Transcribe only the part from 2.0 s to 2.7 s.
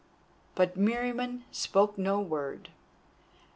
word.